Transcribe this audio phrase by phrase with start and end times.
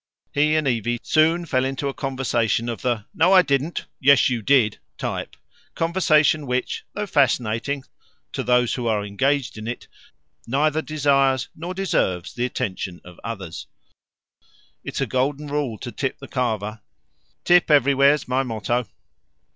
[0.33, 4.41] He and Evie soon fell into a conversation of the "No, I didn't; yes, you
[4.41, 5.35] did" type
[5.75, 7.83] conversation which, though fascinating
[8.33, 9.87] to those who are engaged in it,
[10.47, 13.67] neither desires nor deserves the attention of others.
[14.83, 16.81] "It's a golden rule to tip the carver.
[17.43, 18.87] Tip everywhere's my motto."